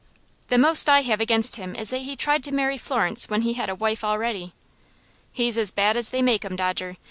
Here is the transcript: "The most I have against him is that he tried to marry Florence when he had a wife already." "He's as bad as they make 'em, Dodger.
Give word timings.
"The 0.47 0.57
most 0.57 0.89
I 0.89 1.03
have 1.03 1.21
against 1.21 1.57
him 1.57 1.75
is 1.75 1.91
that 1.91 1.99
he 1.99 2.15
tried 2.15 2.43
to 2.45 2.51
marry 2.51 2.75
Florence 2.79 3.29
when 3.29 3.43
he 3.43 3.53
had 3.53 3.69
a 3.69 3.75
wife 3.75 4.03
already." 4.03 4.51
"He's 5.31 5.59
as 5.59 5.69
bad 5.69 5.95
as 5.95 6.09
they 6.09 6.23
make 6.23 6.43
'em, 6.43 6.55
Dodger. 6.55 6.97